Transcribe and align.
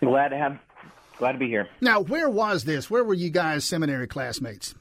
Glad 0.00 0.28
to 0.28 0.36
have, 0.36 0.58
glad 1.18 1.32
to 1.32 1.38
be 1.38 1.48
here. 1.48 1.68
Now, 1.80 2.00
where 2.00 2.30
was 2.30 2.64
this? 2.64 2.88
Where 2.90 3.04
were 3.04 3.14
you 3.14 3.30
guys 3.30 3.64
seminary 3.64 4.06
classmates? 4.06 4.74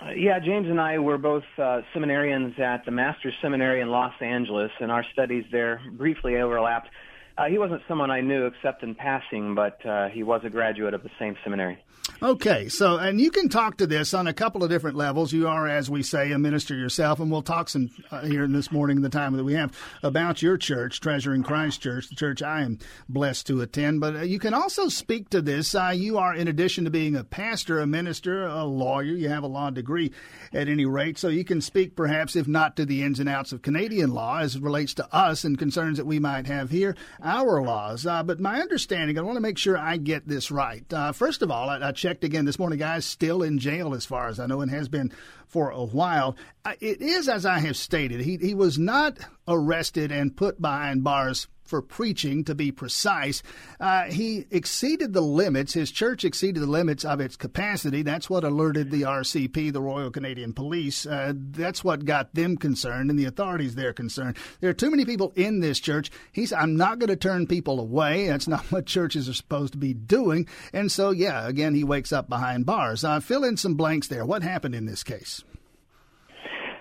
Uh, 0.00 0.10
yeah, 0.10 0.38
James 0.40 0.68
and 0.68 0.80
I 0.80 0.98
were 0.98 1.18
both 1.18 1.44
uh, 1.56 1.82
seminarians 1.94 2.58
at 2.58 2.84
the 2.84 2.90
Master's 2.90 3.34
Seminary 3.40 3.80
in 3.80 3.88
Los 3.88 4.12
Angeles, 4.20 4.72
and 4.80 4.90
our 4.90 5.04
studies 5.12 5.44
there 5.52 5.80
briefly 5.92 6.36
overlapped. 6.36 6.88
Uh, 7.36 7.46
he 7.46 7.58
wasn't 7.58 7.82
someone 7.88 8.10
I 8.10 8.20
knew 8.20 8.46
except 8.46 8.82
in 8.82 8.94
passing, 8.94 9.54
but 9.54 9.84
uh, 9.84 10.08
he 10.08 10.22
was 10.22 10.42
a 10.44 10.50
graduate 10.50 10.94
of 10.94 11.02
the 11.02 11.10
same 11.18 11.36
seminary. 11.42 11.78
Okay, 12.22 12.68
so 12.68 12.96
and 12.96 13.20
you 13.20 13.30
can 13.30 13.48
talk 13.48 13.78
to 13.78 13.86
this 13.86 14.14
on 14.14 14.26
a 14.26 14.32
couple 14.32 14.62
of 14.62 14.70
different 14.70 14.96
levels. 14.96 15.32
You 15.32 15.48
are, 15.48 15.66
as 15.66 15.90
we 15.90 16.02
say, 16.02 16.30
a 16.32 16.38
minister 16.38 16.74
yourself, 16.74 17.18
and 17.18 17.30
we'll 17.30 17.42
talk 17.42 17.68
some 17.68 17.90
uh, 18.10 18.24
here 18.24 18.46
this 18.46 18.70
morning, 18.70 19.00
the 19.00 19.08
time 19.08 19.36
that 19.36 19.44
we 19.44 19.54
have, 19.54 19.76
about 20.02 20.42
your 20.42 20.56
church, 20.56 21.00
Treasuring 21.00 21.42
Christ 21.42 21.82
Church, 21.82 22.08
the 22.08 22.14
church 22.14 22.40
I 22.40 22.62
am 22.62 22.78
blessed 23.08 23.46
to 23.48 23.62
attend. 23.62 24.00
But 24.00 24.16
uh, 24.16 24.20
you 24.20 24.38
can 24.38 24.54
also 24.54 24.88
speak 24.88 25.30
to 25.30 25.42
this. 25.42 25.74
Uh, 25.74 25.92
you 25.94 26.18
are, 26.18 26.34
in 26.34 26.46
addition 26.46 26.84
to 26.84 26.90
being 26.90 27.16
a 27.16 27.24
pastor, 27.24 27.80
a 27.80 27.86
minister, 27.86 28.46
a 28.46 28.64
lawyer. 28.64 29.02
You 29.02 29.28
have 29.30 29.42
a 29.42 29.48
law 29.48 29.70
degree, 29.70 30.12
at 30.54 30.68
any 30.68 30.86
rate, 30.86 31.18
so 31.18 31.28
you 31.28 31.44
can 31.44 31.60
speak, 31.60 31.96
perhaps, 31.96 32.36
if 32.36 32.46
not 32.46 32.76
to 32.76 32.86
the 32.86 33.02
ins 33.02 33.18
and 33.18 33.28
outs 33.28 33.52
of 33.52 33.62
Canadian 33.62 34.10
law 34.14 34.38
as 34.38 34.54
it 34.54 34.62
relates 34.62 34.94
to 34.94 35.14
us 35.14 35.44
and 35.44 35.58
concerns 35.58 35.98
that 35.98 36.06
we 36.06 36.20
might 36.20 36.46
have 36.46 36.70
here, 36.70 36.96
our 37.24 37.62
laws. 37.62 38.06
Uh, 38.06 38.22
but 38.22 38.38
my 38.38 38.60
understanding, 38.60 39.18
I 39.18 39.22
want 39.22 39.36
to 39.36 39.40
make 39.40 39.58
sure 39.58 39.76
I 39.76 39.96
get 39.96 40.28
this 40.28 40.50
right. 40.50 40.84
Uh, 40.92 41.12
first 41.12 41.42
of 41.42 41.50
all, 41.50 41.68
I, 41.68 41.88
I 41.88 41.92
checked 41.92 42.22
again 42.22 42.44
this 42.44 42.58
morning. 42.58 42.78
Guy's 42.78 43.06
still 43.06 43.42
in 43.42 43.58
jail, 43.58 43.94
as 43.94 44.04
far 44.04 44.28
as 44.28 44.38
I 44.38 44.46
know, 44.46 44.60
and 44.60 44.70
has 44.70 44.88
been 44.88 45.10
for 45.48 45.70
a 45.70 45.84
while. 45.84 46.36
Uh, 46.64 46.74
it 46.80 47.00
is 47.00 47.28
as 47.28 47.46
I 47.46 47.58
have 47.60 47.76
stated. 47.76 48.20
He 48.20 48.36
he 48.36 48.54
was 48.54 48.78
not 48.78 49.18
arrested 49.48 50.12
and 50.12 50.36
put 50.36 50.60
behind 50.60 51.02
bars 51.02 51.48
for 51.64 51.82
preaching, 51.82 52.44
to 52.44 52.54
be 52.54 52.70
precise. 52.70 53.42
Uh, 53.80 54.04
he 54.04 54.46
exceeded 54.50 55.12
the 55.12 55.20
limits, 55.20 55.72
his 55.72 55.90
church 55.90 56.24
exceeded 56.24 56.62
the 56.62 56.66
limits 56.66 57.04
of 57.04 57.20
its 57.20 57.36
capacity. 57.36 58.02
That's 58.02 58.28
what 58.28 58.44
alerted 58.44 58.90
the 58.90 59.02
RCP, 59.02 59.72
the 59.72 59.80
Royal 59.80 60.10
Canadian 60.10 60.52
Police. 60.52 61.06
Uh, 61.06 61.32
that's 61.34 61.82
what 61.82 62.04
got 62.04 62.34
them 62.34 62.56
concerned 62.56 63.10
and 63.10 63.18
the 63.18 63.24
authorities 63.24 63.74
there 63.74 63.92
concerned. 63.92 64.36
There 64.60 64.70
are 64.70 64.74
too 64.74 64.90
many 64.90 65.04
people 65.04 65.32
in 65.36 65.60
this 65.60 65.80
church. 65.80 66.10
He's, 66.32 66.52
I'm 66.52 66.76
not 66.76 66.98
going 66.98 67.08
to 67.08 67.16
turn 67.16 67.46
people 67.46 67.80
away. 67.80 68.28
That's 68.28 68.48
not 68.48 68.64
what 68.72 68.86
churches 68.86 69.28
are 69.28 69.34
supposed 69.34 69.72
to 69.72 69.78
be 69.78 69.94
doing. 69.94 70.46
And 70.72 70.90
so, 70.92 71.10
yeah, 71.10 71.46
again, 71.48 71.74
he 71.74 71.84
wakes 71.84 72.12
up 72.12 72.28
behind 72.28 72.66
bars. 72.66 73.04
Uh, 73.04 73.20
fill 73.20 73.44
in 73.44 73.56
some 73.56 73.74
blanks 73.74 74.08
there. 74.08 74.24
What 74.24 74.42
happened 74.42 74.74
in 74.74 74.86
this 74.86 75.02
case? 75.02 75.42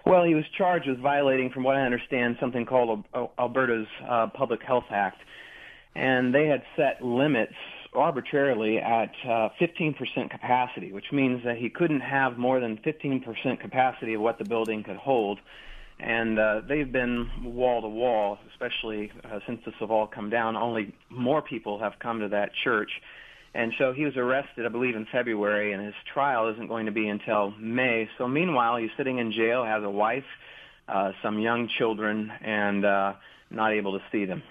Well, 0.05 0.23
he 0.23 0.35
was 0.35 0.43
charged 0.57 0.87
with 0.87 0.99
violating, 0.99 1.49
from 1.49 1.63
what 1.63 1.77
I 1.77 1.81
understand, 1.81 2.37
something 2.39 2.65
called 2.65 3.05
Alberta's 3.39 3.87
uh, 4.07 4.27
Public 4.27 4.61
Health 4.61 4.85
Act. 4.89 5.21
And 5.95 6.33
they 6.33 6.47
had 6.47 6.63
set 6.75 7.01
limits 7.01 7.53
arbitrarily 7.93 8.79
at 8.79 9.11
uh, 9.23 9.49
15% 9.61 10.29
capacity, 10.29 10.91
which 10.91 11.11
means 11.11 11.43
that 11.45 11.57
he 11.57 11.69
couldn't 11.69 12.01
have 12.01 12.37
more 12.37 12.59
than 12.59 12.77
15% 12.77 13.59
capacity 13.59 14.15
of 14.15 14.21
what 14.21 14.39
the 14.39 14.45
building 14.45 14.83
could 14.83 14.97
hold. 14.97 15.39
And 15.99 16.37
uh, 16.39 16.61
they've 16.67 16.91
been 16.91 17.29
wall 17.43 17.81
to 17.81 17.87
wall, 17.87 18.39
especially 18.51 19.11
uh, 19.23 19.39
since 19.45 19.61
this 19.63 19.75
have 19.79 19.91
all 19.91 20.07
come 20.07 20.29
down. 20.29 20.57
Only 20.57 20.93
more 21.09 21.41
people 21.41 21.79
have 21.79 21.93
come 21.99 22.19
to 22.19 22.29
that 22.29 22.51
church. 22.63 22.91
And 23.55 23.71
so 23.77 23.93
he 23.93 24.03
was 24.03 24.17
arrested, 24.17 24.65
I 24.65 24.69
believe, 24.69 24.95
in 24.95 25.05
February, 25.11 25.73
and 25.73 25.85
his 25.85 25.93
trial 26.11 26.49
isn't 26.53 26.67
going 26.67 26.87
to 26.87 26.91
be 26.91 27.07
until 27.07 27.51
May. 27.59 28.09
So 28.17 28.27
meanwhile, 28.27 28.77
he's 28.77 28.89
sitting 28.97 29.19
in 29.19 29.31
jail, 29.31 29.63
has 29.63 29.83
a 29.83 29.89
wife, 29.89 30.23
uh, 30.87 31.11
some 31.21 31.37
young 31.37 31.69
children, 31.77 32.31
and 32.41 32.83
uh, 32.83 33.13
not 33.53 33.73
able 33.73 33.97
to 33.97 34.03
see 34.11 34.25
them. 34.25 34.43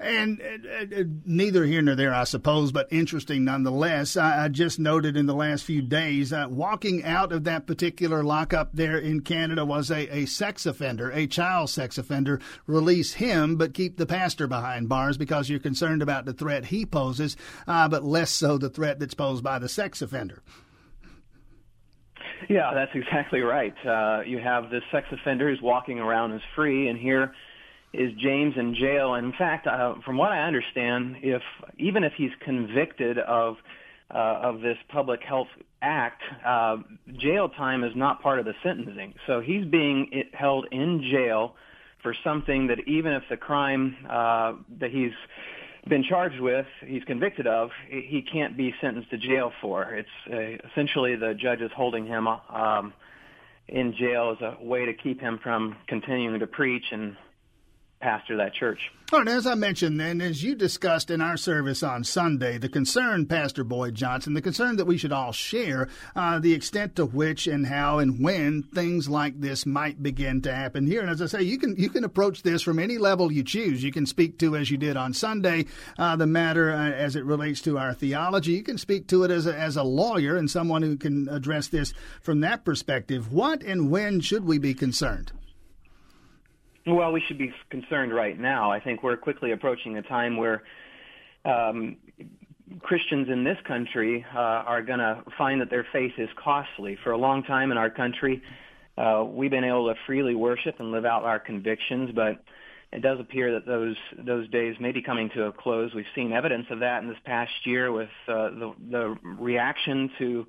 And 0.00 0.40
uh, 0.40 1.00
uh, 1.00 1.04
neither 1.24 1.64
here 1.64 1.82
nor 1.82 1.96
there, 1.96 2.14
I 2.14 2.22
suppose, 2.24 2.70
but 2.70 2.86
interesting 2.92 3.44
nonetheless. 3.44 4.16
I, 4.16 4.44
I 4.44 4.48
just 4.48 4.78
noted 4.78 5.16
in 5.16 5.26
the 5.26 5.34
last 5.34 5.64
few 5.64 5.82
days, 5.82 6.32
uh, 6.32 6.46
walking 6.48 7.04
out 7.04 7.32
of 7.32 7.44
that 7.44 7.66
particular 7.66 8.22
lockup 8.22 8.70
there 8.72 8.96
in 8.96 9.22
Canada 9.22 9.64
was 9.64 9.90
a, 9.90 10.06
a 10.16 10.26
sex 10.26 10.66
offender, 10.66 11.10
a 11.10 11.26
child 11.26 11.70
sex 11.70 11.98
offender. 11.98 12.40
Release 12.66 13.14
him, 13.14 13.56
but 13.56 13.74
keep 13.74 13.96
the 13.96 14.06
pastor 14.06 14.46
behind 14.46 14.88
bars 14.88 15.16
because 15.16 15.50
you're 15.50 15.58
concerned 15.58 16.00
about 16.00 16.26
the 16.26 16.32
threat 16.32 16.66
he 16.66 16.86
poses, 16.86 17.36
uh, 17.66 17.88
but 17.88 18.04
less 18.04 18.30
so 18.30 18.56
the 18.56 18.70
threat 18.70 19.00
that's 19.00 19.14
posed 19.14 19.42
by 19.42 19.58
the 19.58 19.68
sex 19.68 20.00
offender. 20.00 20.42
Yeah, 22.48 22.70
that's 22.72 22.92
exactly 22.94 23.40
right. 23.40 23.74
Uh, 23.84 24.20
you 24.24 24.38
have 24.38 24.70
this 24.70 24.82
sex 24.92 25.08
offender 25.10 25.50
who's 25.50 25.60
walking 25.60 25.98
around 25.98 26.32
as 26.32 26.40
free, 26.54 26.88
and 26.88 26.96
here 26.96 27.32
is 27.92 28.12
James 28.20 28.54
in 28.56 28.74
jail. 28.74 29.14
In 29.14 29.32
fact, 29.32 29.66
uh, 29.66 29.94
from 30.04 30.16
what 30.16 30.32
I 30.32 30.40
understand, 30.40 31.16
if 31.22 31.42
even 31.78 32.04
if 32.04 32.12
he's 32.16 32.30
convicted 32.44 33.18
of 33.18 33.56
uh, 34.10 34.40
of 34.42 34.60
this 34.60 34.76
public 34.88 35.20
health 35.22 35.48
act, 35.82 36.22
uh, 36.44 36.76
jail 37.18 37.48
time 37.48 37.84
is 37.84 37.92
not 37.94 38.22
part 38.22 38.38
of 38.38 38.44
the 38.44 38.54
sentencing. 38.62 39.14
So 39.26 39.40
he's 39.40 39.64
being 39.66 40.24
held 40.32 40.66
in 40.72 41.02
jail 41.10 41.54
for 42.02 42.14
something 42.24 42.68
that 42.68 42.78
even 42.86 43.12
if 43.12 43.22
the 43.28 43.36
crime 43.36 43.96
uh, 44.08 44.54
that 44.80 44.90
he's 44.90 45.12
been 45.88 46.04
charged 46.04 46.40
with, 46.40 46.66
he's 46.86 47.02
convicted 47.04 47.46
of, 47.46 47.70
he 47.88 48.22
can't 48.30 48.56
be 48.56 48.74
sentenced 48.80 49.10
to 49.10 49.18
jail 49.18 49.52
for. 49.60 49.84
It's 49.94 50.08
uh, 50.30 50.68
essentially 50.70 51.16
the 51.16 51.34
judge 51.34 51.60
is 51.60 51.70
holding 51.74 52.06
him 52.06 52.28
um, 52.28 52.92
in 53.68 53.94
jail 53.98 54.36
as 54.36 54.42
a 54.42 54.62
way 54.62 54.86
to 54.86 54.94
keep 54.94 55.20
him 55.20 55.38
from 55.42 55.76
continuing 55.86 56.40
to 56.40 56.46
preach 56.46 56.84
and 56.92 57.16
pastor 58.00 58.36
that 58.36 58.54
church. 58.54 58.78
All 59.10 59.20
right, 59.20 59.28
as 59.28 59.46
I 59.46 59.54
mentioned, 59.54 60.02
and 60.02 60.20
as 60.20 60.42
you 60.42 60.54
discussed 60.54 61.10
in 61.10 61.22
our 61.22 61.38
service 61.38 61.82
on 61.82 62.04
Sunday, 62.04 62.58
the 62.58 62.68
concern, 62.68 63.24
Pastor 63.24 63.64
Boyd 63.64 63.94
Johnson, 63.94 64.34
the 64.34 64.42
concern 64.42 64.76
that 64.76 64.84
we 64.84 64.98
should 64.98 65.12
all 65.12 65.32
share, 65.32 65.88
uh, 66.14 66.38
the 66.38 66.52
extent 66.52 66.96
to 66.96 67.06
which 67.06 67.46
and 67.46 67.66
how 67.66 68.00
and 68.00 68.22
when 68.22 68.64
things 68.64 69.08
like 69.08 69.40
this 69.40 69.64
might 69.64 70.02
begin 70.02 70.42
to 70.42 70.54
happen 70.54 70.86
here. 70.86 71.00
And 71.00 71.08
as 71.08 71.22
I 71.22 71.26
say, 71.26 71.42
you 71.42 71.58
can 71.58 71.74
you 71.76 71.88
can 71.88 72.04
approach 72.04 72.42
this 72.42 72.60
from 72.60 72.78
any 72.78 72.98
level 72.98 73.32
you 73.32 73.42
choose. 73.42 73.82
You 73.82 73.92
can 73.92 74.04
speak 74.04 74.38
to, 74.40 74.56
as 74.56 74.70
you 74.70 74.76
did 74.76 74.98
on 74.98 75.14
Sunday, 75.14 75.64
uh, 75.98 76.16
the 76.16 76.26
matter 76.26 76.70
uh, 76.70 76.90
as 76.90 77.16
it 77.16 77.24
relates 77.24 77.62
to 77.62 77.78
our 77.78 77.94
theology. 77.94 78.52
You 78.52 78.62
can 78.62 78.76
speak 78.76 79.06
to 79.08 79.24
it 79.24 79.30
as 79.30 79.46
a, 79.46 79.58
as 79.58 79.78
a 79.78 79.82
lawyer 79.82 80.36
and 80.36 80.50
someone 80.50 80.82
who 80.82 80.98
can 80.98 81.30
address 81.30 81.68
this 81.68 81.94
from 82.20 82.40
that 82.40 82.62
perspective. 82.62 83.32
What 83.32 83.62
and 83.62 83.90
when 83.90 84.20
should 84.20 84.44
we 84.44 84.58
be 84.58 84.74
concerned? 84.74 85.32
Well, 86.88 87.12
we 87.12 87.22
should 87.28 87.36
be 87.36 87.52
concerned 87.68 88.14
right 88.14 88.38
now. 88.38 88.72
I 88.72 88.80
think 88.80 89.02
we're 89.02 89.18
quickly 89.18 89.52
approaching 89.52 89.98
a 89.98 90.02
time 90.02 90.38
where 90.38 90.62
um, 91.44 91.96
Christians 92.80 93.28
in 93.28 93.44
this 93.44 93.58
country 93.66 94.24
uh, 94.34 94.38
are 94.38 94.82
going 94.82 94.98
to 94.98 95.22
find 95.36 95.60
that 95.60 95.68
their 95.68 95.86
faith 95.92 96.12
is 96.16 96.30
costly. 96.42 96.96
For 97.04 97.12
a 97.12 97.18
long 97.18 97.42
time 97.42 97.72
in 97.72 97.78
our 97.78 97.90
country, 97.90 98.42
uh, 98.96 99.24
we've 99.28 99.50
been 99.50 99.64
able 99.64 99.88
to 99.88 99.94
freely 100.06 100.34
worship 100.34 100.76
and 100.78 100.90
live 100.90 101.04
out 101.04 101.24
our 101.24 101.38
convictions, 101.38 102.10
but 102.14 102.42
it 102.90 103.02
does 103.02 103.20
appear 103.20 103.52
that 103.52 103.66
those 103.66 103.96
those 104.16 104.48
days 104.48 104.76
may 104.80 104.92
be 104.92 105.02
coming 105.02 105.28
to 105.34 105.44
a 105.44 105.52
close. 105.52 105.92
We've 105.94 106.06
seen 106.14 106.32
evidence 106.32 106.66
of 106.70 106.80
that 106.80 107.02
in 107.02 107.08
this 107.08 107.18
past 107.24 107.52
year 107.64 107.92
with 107.92 108.08
uh, 108.26 108.48
the 108.48 108.74
the 108.90 109.16
reaction 109.22 110.10
to 110.18 110.46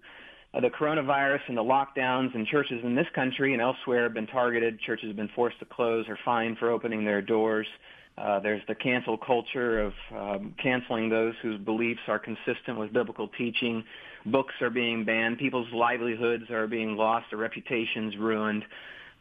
uh, 0.54 0.60
the 0.60 0.70
coronavirus 0.70 1.42
and 1.48 1.58
the 1.58 1.64
lockdowns 1.64 2.34
and 2.34 2.48
churches 2.48 2.82
in 2.84 2.96
this 2.96 3.08
country 3.14 3.54
and 3.54 3.62
elsewhere 3.62 4.04
have 4.04 4.14
been 4.14 4.28
targeted. 4.28 4.80
Churches 4.80 5.08
have 5.08 5.16
been 5.16 5.30
forced 5.36 5.60
to 5.60 5.66
close 5.66 6.06
or 6.08 6.18
fined 6.26 6.58
for 6.58 6.72
opening 6.72 7.06
their 7.06 7.22
doors. 7.22 7.68
Uh, 8.18 8.40
there's 8.40 8.62
the 8.68 8.76
cancel 8.76 9.18
culture 9.18 9.80
of 9.80 9.94
um, 10.14 10.54
canceling 10.62 11.08
those 11.10 11.34
whose 11.42 11.60
beliefs 11.62 12.02
are 12.08 12.20
consistent 12.20 12.78
with 12.78 12.92
biblical 12.92 13.30
teaching. 13.30 13.84
Books 14.26 14.54
are 14.62 14.70
being 14.70 15.06
banned. 15.06 15.38
People's 15.38 15.72
livelihoods 15.72 16.50
are 16.50 16.68
being 16.68 16.98
lost. 16.98 17.28
Their 17.30 17.40
reputations 17.40 18.18
ruined. 18.18 18.66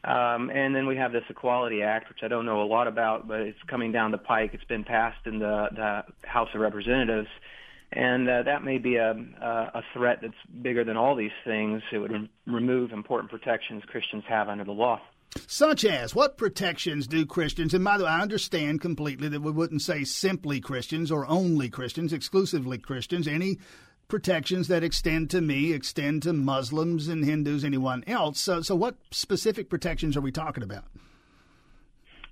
Um, 0.02 0.50
and 0.50 0.74
then 0.74 0.86
we 0.86 0.96
have 0.96 1.12
this 1.12 1.24
Equality 1.28 1.82
Act, 1.82 2.08
which 2.08 2.20
I 2.22 2.28
don't 2.28 2.46
know 2.46 2.62
a 2.62 2.66
lot 2.66 2.88
about, 2.88 3.28
but 3.28 3.40
it's 3.40 3.58
coming 3.68 3.92
down 3.92 4.10
the 4.10 4.18
pike. 4.18 4.50
It's 4.54 4.64
been 4.64 4.84
passed 4.84 5.26
in 5.26 5.38
the, 5.38 5.68
the 5.74 6.26
House 6.26 6.48
of 6.54 6.60
Representatives 6.60 7.28
and 7.92 8.28
uh, 8.28 8.42
that 8.42 8.64
may 8.64 8.78
be 8.78 8.96
a, 8.96 9.10
a 9.10 9.82
threat 9.94 10.18
that's 10.22 10.34
bigger 10.62 10.84
than 10.84 10.96
all 10.96 11.16
these 11.16 11.30
things. 11.44 11.82
It 11.92 11.98
would 11.98 12.12
re- 12.12 12.30
remove 12.46 12.92
important 12.92 13.30
protections 13.30 13.82
Christians 13.86 14.24
have 14.28 14.48
under 14.48 14.64
the 14.64 14.72
law. 14.72 15.00
Such 15.46 15.84
as 15.84 16.14
what 16.14 16.38
protections 16.38 17.06
do 17.06 17.24
Christians? 17.26 17.74
And 17.74 17.84
by 17.84 17.98
the 17.98 18.04
way, 18.04 18.10
I 18.10 18.22
understand 18.22 18.80
completely 18.80 19.28
that 19.28 19.42
we 19.42 19.52
wouldn't 19.52 19.82
say 19.82 20.04
simply 20.04 20.60
Christians 20.60 21.10
or 21.10 21.26
only 21.26 21.68
Christians, 21.68 22.12
exclusively 22.12 22.78
Christians. 22.78 23.28
Any 23.28 23.58
protections 24.08 24.68
that 24.68 24.82
extend 24.82 25.30
to 25.30 25.40
me 25.40 25.72
extend 25.72 26.22
to 26.22 26.32
Muslims 26.32 27.08
and 27.08 27.24
Hindus, 27.24 27.62
anyone 27.62 28.04
else. 28.06 28.40
So, 28.40 28.62
so 28.62 28.74
what 28.74 28.96
specific 29.10 29.68
protections 29.68 30.16
are 30.16 30.22
we 30.22 30.32
talking 30.32 30.62
about? 30.62 30.84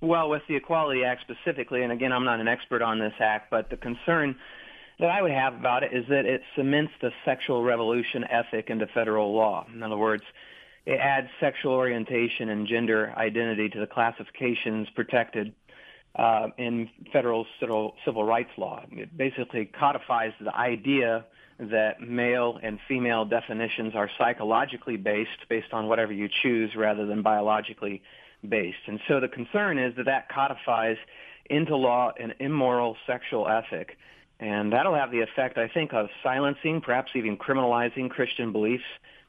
Well, 0.01 0.29
with 0.29 0.43
the 0.47 0.55
Equality 0.55 1.03
Act 1.03 1.21
specifically, 1.21 1.81
and 1.81 1.91
again, 1.91 2.11
I'm 2.11 2.25
not 2.25 2.39
an 2.39 2.47
expert 2.47 2.81
on 2.81 2.99
this 2.99 3.13
act, 3.19 3.49
but 3.49 3.69
the 3.69 3.77
concern 3.77 4.35
that 4.99 5.09
I 5.09 5.21
would 5.21 5.31
have 5.31 5.53
about 5.53 5.83
it 5.83 5.93
is 5.93 6.05
that 6.09 6.25
it 6.25 6.41
cements 6.55 6.91
the 7.01 7.11
sexual 7.23 7.63
revolution 7.63 8.23
ethic 8.29 8.69
into 8.69 8.87
federal 8.87 9.33
law. 9.35 9.65
In 9.73 9.83
other 9.83 9.97
words, 9.97 10.23
it 10.85 10.99
adds 10.99 11.27
sexual 11.39 11.73
orientation 11.73 12.49
and 12.49 12.67
gender 12.67 13.13
identity 13.17 13.69
to 13.69 13.79
the 13.79 13.87
classifications 13.87 14.87
protected 14.95 15.53
uh, 16.15 16.47
in 16.57 16.89
federal 17.13 17.45
civil, 17.59 17.93
civil 18.05 18.23
rights 18.23 18.49
law. 18.57 18.83
It 18.91 19.15
basically 19.15 19.65
codifies 19.65 20.31
the 20.41 20.55
idea 20.55 21.25
that 21.59 22.01
male 22.01 22.59
and 22.61 22.79
female 22.87 23.25
definitions 23.25 23.93
are 23.95 24.09
psychologically 24.17 24.97
based, 24.97 25.47
based 25.49 25.73
on 25.73 25.87
whatever 25.87 26.13
you 26.13 26.29
choose, 26.41 26.75
rather 26.75 27.05
than 27.05 27.21
biologically 27.21 28.01
based. 28.47 28.77
And 28.87 28.99
so 29.07 29.19
the 29.19 29.27
concern 29.27 29.77
is 29.77 29.95
that 29.97 30.05
that 30.05 30.29
codifies 30.29 30.97
into 31.49 31.75
law 31.75 32.11
an 32.19 32.33
immoral 32.39 32.95
sexual 33.05 33.47
ethic. 33.47 33.97
And 34.39 34.71
that'll 34.71 34.95
have 34.95 35.11
the 35.11 35.21
effect, 35.21 35.57
I 35.57 35.67
think, 35.67 35.93
of 35.93 36.09
silencing, 36.21 36.81
perhaps 36.81 37.11
even 37.15 37.37
criminalizing 37.37 38.09
Christian 38.09 38.51
beliefs 38.51 38.83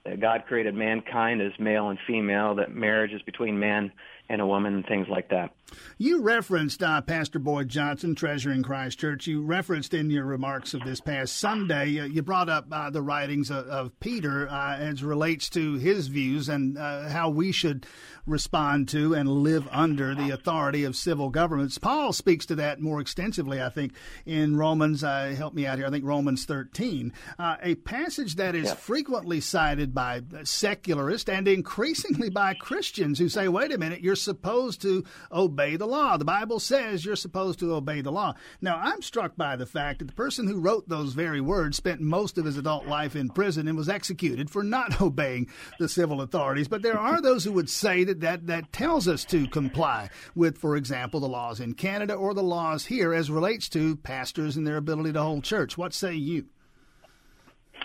that 0.08 0.20
God 0.20 0.44
created 0.46 0.74
mankind 0.74 1.42
as 1.42 1.52
male 1.58 1.90
and 1.90 1.98
female, 2.06 2.54
that 2.56 2.74
marriage 2.74 3.12
is 3.12 3.22
between 3.22 3.58
man 3.58 3.92
and 4.28 4.40
a 4.40 4.46
woman 4.46 4.74
and 4.74 4.86
things 4.86 5.06
like 5.08 5.30
that. 5.30 5.52
You 5.96 6.20
referenced 6.20 6.82
uh, 6.82 7.00
Pastor 7.00 7.38
Boyd 7.38 7.68
Johnson, 7.68 8.14
Treasuring 8.14 8.62
Christ 8.62 8.98
Church. 8.98 9.26
You 9.26 9.42
referenced 9.42 9.94
in 9.94 10.10
your 10.10 10.24
remarks 10.24 10.74
of 10.74 10.82
this 10.82 11.00
past 11.00 11.36
Sunday, 11.36 11.98
uh, 11.98 12.04
you 12.04 12.22
brought 12.22 12.48
up 12.48 12.66
uh, 12.70 12.90
the 12.90 13.02
writings 13.02 13.50
of, 13.50 13.66
of 13.66 14.00
Peter 14.00 14.48
uh, 14.48 14.76
as 14.76 15.02
relates 15.02 15.48
to 15.50 15.74
his 15.74 16.08
views 16.08 16.48
and 16.48 16.78
uh, 16.78 17.08
how 17.08 17.30
we 17.30 17.52
should 17.52 17.86
respond 18.26 18.88
to 18.88 19.14
and 19.14 19.28
live 19.28 19.66
under 19.70 20.14
the 20.14 20.30
authority 20.30 20.84
of 20.84 20.94
civil 20.94 21.30
governments. 21.30 21.78
Paul 21.78 22.12
speaks 22.12 22.44
to 22.46 22.54
that 22.56 22.80
more 22.80 23.00
extensively, 23.00 23.62
I 23.62 23.70
think, 23.70 23.92
in 24.26 24.56
Romans. 24.56 25.02
Uh, 25.02 25.34
help 25.36 25.54
me 25.54 25.66
out 25.66 25.78
here. 25.78 25.86
I 25.86 25.90
think 25.90 26.04
Romans 26.04 26.44
13, 26.44 27.12
a 27.38 27.74
passage 27.76 28.36
that 28.36 28.54
is 28.54 28.66
yeah. 28.66 28.74
frequently 28.74 29.40
cited 29.40 29.94
by 29.98 30.22
secularists 30.44 31.28
and 31.28 31.48
increasingly 31.48 32.30
by 32.30 32.54
Christians 32.54 33.18
who 33.18 33.28
say, 33.28 33.48
"Wait 33.48 33.72
a 33.72 33.78
minute, 33.78 34.00
you're 34.00 34.14
supposed 34.14 34.80
to 34.82 35.04
obey 35.32 35.74
the 35.74 35.88
law. 35.88 36.16
The 36.16 36.24
Bible 36.24 36.60
says 36.60 37.04
you're 37.04 37.16
supposed 37.16 37.58
to 37.58 37.74
obey 37.74 38.00
the 38.00 38.12
law. 38.12 38.34
Now, 38.60 38.76
I'm 38.76 39.02
struck 39.02 39.34
by 39.34 39.56
the 39.56 39.66
fact 39.66 39.98
that 39.98 40.04
the 40.04 40.12
person 40.12 40.46
who 40.46 40.60
wrote 40.60 40.88
those 40.88 41.14
very 41.14 41.40
words 41.40 41.78
spent 41.78 42.00
most 42.00 42.38
of 42.38 42.44
his 42.44 42.56
adult 42.56 42.86
life 42.86 43.16
in 43.16 43.28
prison 43.28 43.66
and 43.66 43.76
was 43.76 43.88
executed 43.88 44.50
for 44.50 44.62
not 44.62 45.00
obeying 45.00 45.48
the 45.80 45.88
civil 45.88 46.20
authorities. 46.20 46.68
But 46.68 46.82
there 46.82 46.96
are 46.96 47.20
those 47.20 47.42
who 47.42 47.50
would 47.54 47.68
say 47.68 48.04
that 48.04 48.20
that, 48.20 48.46
that 48.46 48.72
tells 48.72 49.08
us 49.08 49.24
to 49.24 49.48
comply 49.48 50.10
with, 50.36 50.58
for 50.58 50.76
example, 50.76 51.18
the 51.18 51.28
laws 51.28 51.58
in 51.58 51.74
Canada 51.74 52.14
or 52.14 52.34
the 52.34 52.42
laws 52.44 52.86
here 52.86 53.12
as 53.12 53.32
relates 53.32 53.68
to 53.70 53.96
pastors 53.96 54.56
and 54.56 54.64
their 54.64 54.76
ability 54.76 55.14
to 55.14 55.22
hold 55.22 55.42
church. 55.42 55.76
What 55.76 55.92
say 55.92 56.14
you? 56.14 56.46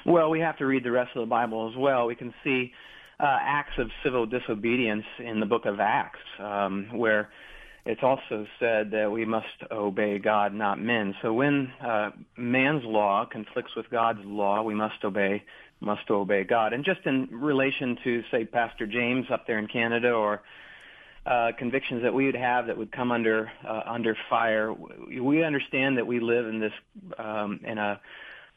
Well, 0.06 0.30
we 0.30 0.42
have 0.42 0.58
to 0.58 0.66
read 0.66 0.84
the 0.84 0.92
rest 0.92 1.12
of 1.16 1.22
the 1.22 1.30
Bible 1.30 1.70
as 1.72 1.78
well. 1.78 2.08
We 2.08 2.16
can 2.16 2.34
see 2.44 2.74
uh, 3.20 3.38
acts 3.40 3.78
of 3.78 3.90
civil 4.04 4.26
disobedience 4.26 5.06
in 5.20 5.40
the 5.40 5.46
book 5.46 5.66
of 5.66 5.80
Acts, 5.80 6.20
um, 6.40 6.90
where 6.94 7.30
it's 7.86 8.02
also 8.04 8.46
said 8.60 8.92
that 8.92 9.10
we 9.10 9.24
must 9.24 9.48
obey 9.72 10.20
God, 10.20 10.54
not 10.54 10.78
men. 10.78 11.16
So 11.22 11.32
when 11.32 11.72
uh, 11.82 12.12
man's 12.36 12.84
law 12.84 13.26
conflicts 13.26 13.76
with 13.78 13.90
God's 13.90 14.20
law, 14.26 14.62
we 14.62 14.74
must 14.74 15.04
obey 15.04 15.44
must 15.80 16.10
obey 16.10 16.46
God. 16.46 16.72
And 16.72 16.86
just 16.86 17.02
in 17.06 17.28
relation 17.30 17.98
to, 18.06 18.24
say, 18.32 18.46
Pastor 18.46 18.88
James 18.88 19.26
up 19.30 19.46
there 19.48 19.60
in 19.60 19.68
Canada, 19.68 20.12
or 20.12 20.42
uh, 21.26 21.52
convictions 21.58 22.04
that 22.04 22.14
we 22.14 22.26
would 22.26 22.36
have 22.36 22.68
that 22.68 22.78
would 22.78 22.92
come 22.92 23.12
under 23.12 23.52
uh, 23.68 23.82
under 23.86 24.18
fire, 24.30 24.74
we 24.74 25.44
understand 25.44 25.98
that 25.98 26.08
we 26.08 26.20
live 26.20 26.48
in 26.48 26.60
this 26.60 26.74
um, 27.18 27.60
in 27.66 27.78
a 27.78 28.02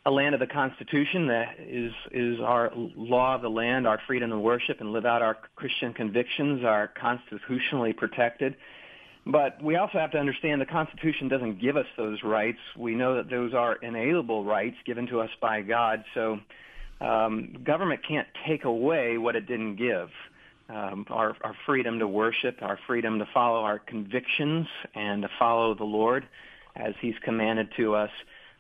a 0.07 0.11
land 0.11 0.35
of 0.35 0.41
the 0.41 0.47
Constitution 0.47 1.27
that 1.27 1.57
is 1.59 1.93
is 2.13 2.39
our 2.41 2.71
law 2.75 3.35
of 3.35 3.43
the 3.43 3.51
land, 3.51 3.89
our 3.89 4.01
freedom 4.07 4.31
to 4.31 4.39
worship 4.39 4.81
and 4.81 4.93
live 4.93 5.05
out 5.05 5.21
our 5.21 5.37
Christian 5.57 5.93
convictions 5.93 6.65
are 6.65 6.89
constitutionally 6.99 7.93
protected. 7.93 8.55
But 9.27 9.61
we 9.61 9.75
also 9.75 9.99
have 9.99 10.13
to 10.13 10.19
understand 10.19 10.61
the 10.61 10.67
Constitution 10.67 11.27
doesn't 11.27 11.61
give 11.61 11.77
us 11.77 11.87
those 11.97 12.23
rights. 12.23 12.61
We 12.79 12.95
know 12.95 13.17
that 13.17 13.29
those 13.29 13.53
are 13.53 13.75
inalienable 13.75 14.45
rights 14.45 14.77
given 14.87 15.09
to 15.09 15.21
us 15.21 15.31
by 15.41 15.63
God. 15.63 16.05
So 16.15 16.39
um, 17.01 17.57
government 17.65 18.01
can't 18.07 18.29
take 18.47 18.65
away 18.65 19.19
what 19.19 19.35
it 19.35 19.49
didn't 19.49 19.75
give. 19.75 20.09
Um, 20.69 21.07
our, 21.11 21.37
our 21.43 21.57
freedom 21.67 21.99
to 21.99 22.07
worship, 22.07 22.59
our 22.63 22.79
freedom 22.87 23.19
to 23.19 23.27
follow 23.35 23.63
our 23.63 23.81
convictions, 23.81 24.69
and 24.95 25.23
to 25.23 25.29
follow 25.37 25.75
the 25.75 25.85
Lord 25.85 26.29
as 26.77 26.95
He's 27.01 27.15
commanded 27.25 27.69
to 27.77 27.97
us 27.97 28.11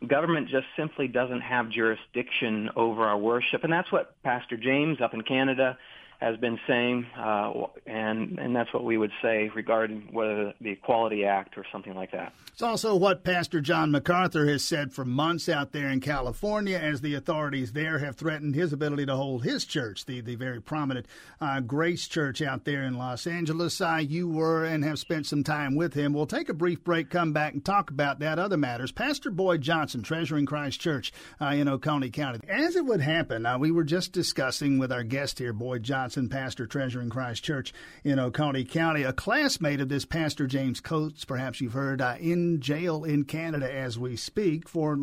government 0.06 0.48
just 0.48 0.66
simply 0.76 1.08
doesn't 1.08 1.40
have 1.40 1.70
jurisdiction 1.70 2.70
over 2.76 3.04
our 3.04 3.16
worship. 3.16 3.64
And 3.64 3.72
that's 3.72 3.90
what 3.90 4.14
Pastor 4.22 4.56
James 4.56 5.00
up 5.00 5.14
in 5.14 5.22
Canada 5.22 5.78
has 6.20 6.36
been 6.38 6.58
saying, 6.66 7.06
uh, 7.18 7.52
and 7.86 8.38
and 8.38 8.56
that's 8.56 8.72
what 8.72 8.84
we 8.84 8.96
would 8.96 9.12
say 9.22 9.50
regarding 9.54 10.08
whether 10.12 10.54
the 10.60 10.70
Equality 10.70 11.24
Act 11.24 11.58
or 11.58 11.64
something 11.70 11.94
like 11.94 12.12
that. 12.12 12.32
It's 12.52 12.62
also 12.62 12.96
what 12.96 13.22
Pastor 13.22 13.60
John 13.60 13.90
MacArthur 13.90 14.46
has 14.46 14.64
said 14.64 14.94
for 14.94 15.04
months 15.04 15.46
out 15.46 15.72
there 15.72 15.88
in 15.88 16.00
California, 16.00 16.78
as 16.78 17.02
the 17.02 17.14
authorities 17.14 17.72
there 17.72 17.98
have 17.98 18.16
threatened 18.16 18.54
his 18.54 18.72
ability 18.72 19.04
to 19.06 19.14
hold 19.14 19.44
his 19.44 19.66
church, 19.66 20.06
the 20.06 20.22
the 20.22 20.36
very 20.36 20.62
prominent 20.62 21.06
uh, 21.40 21.60
Grace 21.60 22.08
Church 22.08 22.40
out 22.40 22.64
there 22.64 22.84
in 22.84 22.96
Los 22.96 23.26
Angeles. 23.26 23.78
Uh, 23.80 23.96
you 23.96 24.26
were 24.26 24.64
and 24.64 24.84
have 24.84 24.98
spent 24.98 25.26
some 25.26 25.44
time 25.44 25.74
with 25.74 25.92
him. 25.92 26.14
We'll 26.14 26.26
take 26.26 26.48
a 26.48 26.54
brief 26.54 26.82
break, 26.82 27.10
come 27.10 27.34
back 27.34 27.52
and 27.52 27.62
talk 27.62 27.90
about 27.90 28.20
that 28.20 28.38
other 28.38 28.56
matters. 28.56 28.90
Pastor 28.90 29.30
Boyd 29.30 29.60
Johnson, 29.60 30.02
treasuring 30.02 30.46
Christ 30.46 30.80
Church 30.80 31.12
uh, 31.40 31.46
in 31.46 31.68
Oconee 31.68 32.10
County. 32.10 32.40
As 32.48 32.74
it 32.74 32.86
would 32.86 33.02
happen, 33.02 33.44
uh, 33.44 33.58
we 33.58 33.70
were 33.70 33.84
just 33.84 34.12
discussing 34.12 34.78
with 34.78 34.90
our 34.90 35.02
guest 35.02 35.38
here, 35.38 35.52
Boyd 35.52 35.82
Johnson 35.82 36.05
Johnson, 36.06 36.28
pastor, 36.28 36.68
Treasuring 36.68 37.10
Christ 37.10 37.42
Church 37.42 37.74
in 38.04 38.20
Oconee 38.20 38.64
County, 38.64 39.02
a 39.02 39.12
classmate 39.12 39.80
of 39.80 39.88
this 39.88 40.04
Pastor 40.04 40.46
James 40.46 40.80
Coates, 40.80 41.24
perhaps 41.24 41.60
you've 41.60 41.72
heard, 41.72 42.00
uh, 42.00 42.14
in 42.20 42.60
jail 42.60 43.02
in 43.02 43.24
Canada 43.24 43.68
as 43.68 43.98
we 43.98 44.14
speak 44.14 44.68
for 44.68 44.96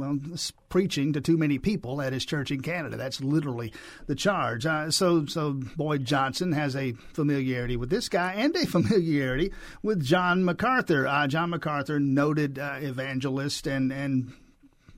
preaching 0.69 1.11
to 1.11 1.19
too 1.19 1.35
many 1.35 1.59
people 1.59 2.01
at 2.01 2.13
his 2.13 2.23
church 2.23 2.51
in 2.51 2.61
Canada. 2.61 2.95
That's 2.95 3.19
literally 3.19 3.73
the 4.07 4.15
charge. 4.15 4.65
Uh, 4.65 4.91
so, 4.91 5.25
so 5.25 5.59
Boyd 5.75 6.05
Johnson 6.05 6.53
has 6.53 6.73
a 6.73 6.93
familiarity 7.11 7.75
with 7.75 7.89
this 7.89 8.07
guy 8.07 8.35
and 8.35 8.55
a 8.55 8.65
familiarity 8.65 9.51
with 9.81 10.01
John 10.01 10.45
MacArthur. 10.45 11.05
Uh, 11.05 11.27
John 11.27 11.49
MacArthur, 11.49 11.99
noted 11.99 12.59
uh, 12.59 12.77
evangelist 12.79 13.67
and 13.67 13.91
and 13.91 14.31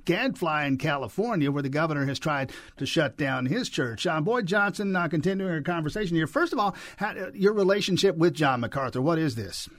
gadfly 0.06 0.66
in 0.66 0.78
California, 0.78 1.52
where 1.52 1.64
the 1.64 1.70
governor 1.70 2.06
has 2.06 2.20
tried 2.20 2.52
to 2.78 2.86
shut 2.86 3.18
down 3.18 3.46
his 3.46 3.70
church. 3.70 4.08
Uh, 4.08 4.22
Boyd 4.22 4.46
Johnson, 4.46 4.96
uh, 4.96 5.08
continuing 5.08 5.52
our 5.52 5.62
conversation 5.62 6.16
here. 6.16 6.28
First 6.28 6.54
of 6.54 6.60
all, 6.60 6.76
how, 6.98 7.10
uh, 7.10 7.32
your 7.34 7.54
relationship 7.54 8.16
with 8.18 8.34
John 8.34 8.62
MacArthur, 8.62 9.02
what 9.02 9.20
is 9.20 9.36
this? 9.36 9.70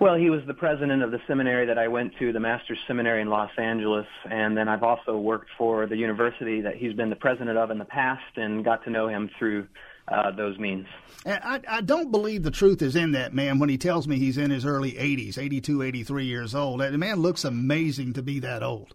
Well, 0.00 0.16
he 0.16 0.30
was 0.30 0.40
the 0.48 0.54
president 0.54 1.04
of 1.04 1.12
the 1.12 1.20
seminary 1.28 1.66
that 1.66 1.78
I 1.78 1.86
went 1.86 2.14
to, 2.18 2.32
the 2.32 2.40
Master's 2.40 2.78
Seminary 2.88 3.22
in 3.22 3.28
Los 3.28 3.52
Angeles, 3.56 4.06
and 4.28 4.56
then 4.56 4.68
I've 4.68 4.82
also 4.82 5.16
worked 5.16 5.48
for 5.56 5.86
the 5.86 5.96
university 5.96 6.60
that 6.62 6.74
he's 6.74 6.92
been 6.92 7.08
the 7.08 7.14
president 7.14 7.56
of 7.56 7.70
in 7.70 7.78
the 7.78 7.84
past 7.84 8.36
and 8.36 8.64
got 8.64 8.82
to 8.82 8.90
know 8.90 9.06
him 9.06 9.30
through 9.38 9.68
uh, 10.08 10.30
those 10.32 10.58
means. 10.58 10.86
I, 11.24 11.60
I 11.68 11.80
don't 11.80 12.10
believe 12.10 12.42
the 12.42 12.50
truth 12.50 12.82
is 12.82 12.96
in 12.96 13.12
that 13.12 13.32
man 13.32 13.58
when 13.58 13.68
he 13.68 13.78
tells 13.78 14.08
me 14.08 14.18
he's 14.18 14.38
in 14.38 14.50
his 14.50 14.66
early 14.66 14.92
80s, 14.92 15.38
82, 15.38 15.82
83 15.82 16.24
years 16.24 16.54
old. 16.54 16.80
The 16.80 16.98
man 16.98 17.20
looks 17.20 17.44
amazing 17.44 18.14
to 18.14 18.22
be 18.22 18.40
that 18.40 18.62
old. 18.62 18.94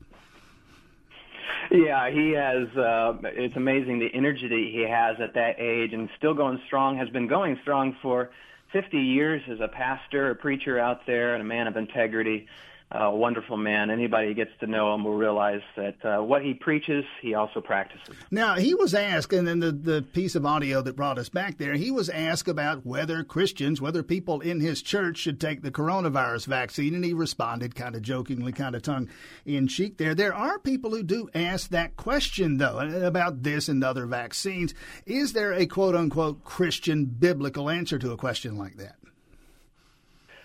Yeah, 1.71 2.09
he 2.09 2.31
has. 2.31 2.67
Uh, 2.77 3.13
it's 3.23 3.55
amazing 3.55 3.99
the 3.99 4.09
energy 4.13 4.47
that 4.47 4.69
he 4.71 4.85
has 4.89 5.17
at 5.21 5.33
that 5.33 5.59
age, 5.59 5.93
and 5.93 6.09
still 6.17 6.33
going 6.33 6.61
strong. 6.65 6.97
Has 6.97 7.09
been 7.09 7.27
going 7.27 7.57
strong 7.61 7.95
for 8.01 8.29
50 8.71 8.97
years 8.97 9.41
as 9.49 9.59
a 9.59 9.67
pastor, 9.67 10.31
a 10.31 10.35
preacher 10.35 10.79
out 10.79 11.05
there, 11.05 11.33
and 11.33 11.41
a 11.41 11.45
man 11.45 11.67
of 11.67 11.75
integrity 11.75 12.47
a 12.89 13.13
wonderful 13.13 13.57
man. 13.57 13.89
Anybody 13.89 14.27
who 14.27 14.33
gets 14.33 14.51
to 14.61 14.67
know 14.67 14.93
him 14.93 15.03
will 15.03 15.15
realize 15.17 15.61
that 15.75 16.05
uh, 16.05 16.23
what 16.23 16.41
he 16.41 16.53
preaches, 16.53 17.03
he 17.21 17.33
also 17.33 17.59
practices. 17.59 18.15
Now, 18.31 18.55
he 18.55 18.73
was 18.73 18.93
asked, 18.93 19.33
and 19.33 19.45
then 19.45 19.59
the, 19.59 19.71
the 19.71 20.01
piece 20.01 20.35
of 20.35 20.45
audio 20.45 20.81
that 20.81 20.95
brought 20.95 21.19
us 21.19 21.27
back 21.27 21.57
there, 21.57 21.73
he 21.73 21.91
was 21.91 22.09
asked 22.09 22.47
about 22.47 22.85
whether 22.85 23.23
Christians, 23.23 23.81
whether 23.81 24.03
people 24.03 24.39
in 24.39 24.61
his 24.61 24.81
church 24.81 25.17
should 25.17 25.41
take 25.41 25.63
the 25.63 25.71
coronavirus 25.71 26.47
vaccine, 26.47 26.95
and 26.95 27.03
he 27.03 27.13
responded 27.13 27.75
kind 27.75 27.93
of 27.93 28.01
jokingly, 28.01 28.53
kind 28.53 28.73
of 28.73 28.83
tongue 28.83 29.09
in 29.45 29.67
cheek 29.67 29.97
there. 29.97 30.15
There 30.15 30.33
are 30.33 30.57
people 30.57 30.91
who 30.91 31.03
do 31.03 31.29
ask 31.35 31.69
that 31.71 31.97
question, 31.97 32.57
though, 32.57 32.79
about 32.79 33.43
this 33.43 33.67
and 33.67 33.83
other 33.83 34.05
vaccines. 34.05 34.73
Is 35.05 35.33
there 35.33 35.51
a 35.51 35.65
quote 35.65 35.95
unquote 35.95 36.45
Christian 36.45 37.05
biblical 37.05 37.69
answer 37.69 37.99
to 37.99 38.11
a 38.11 38.17
question 38.17 38.57
like 38.57 38.77
that? 38.77 38.95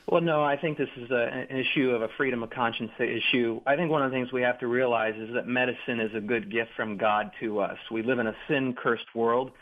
Well, 0.09 0.21
no, 0.21 0.43
I 0.43 0.57
think 0.57 0.79
this 0.79 0.89
is 0.97 1.11
a, 1.11 1.47
an 1.51 1.57
issue 1.57 1.91
of 1.91 2.03
a 2.03 2.09
freedom 2.17 2.43
of 2.43 2.51
conscience 2.51 2.91
issue. 2.99 3.61
I 3.67 3.77
think 3.77 3.91
one 3.91 4.03
of 4.03 4.11
the 4.11 4.17
things 4.17 4.33
we 4.33 4.43
have 4.43 4.59
to 4.61 4.67
realize 4.67 5.15
is 5.17 5.33
that 5.35 5.47
medicine 5.47 6.01
is 6.01 6.11
a 6.15 6.21
good 6.21 6.51
gift 6.51 6.71
from 6.77 6.97
God 6.97 7.31
to 7.41 7.61
us. 7.61 7.79
We 7.91 8.03
live 8.03 8.19
in 8.19 8.27
a 8.27 8.35
sin-cursed 8.49 9.15
world. 9.15 9.53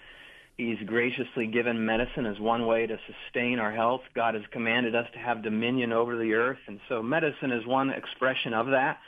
He's 0.56 0.78
graciously 0.86 1.46
given 1.46 1.84
medicine 1.86 2.26
as 2.26 2.38
one 2.38 2.66
way 2.66 2.86
to 2.86 2.98
sustain 3.06 3.58
our 3.58 3.72
health. 3.72 4.02
God 4.14 4.34
has 4.34 4.42
commanded 4.50 4.94
us 4.94 5.06
to 5.12 5.18
have 5.18 5.42
dominion 5.42 5.92
over 5.92 6.16
the 6.16 6.34
earth, 6.34 6.58
and 6.66 6.80
so 6.88 7.02
medicine 7.02 7.50
is 7.50 7.66
one 7.66 7.90
expression 7.90 8.52
of 8.52 8.66
that. 8.66 8.98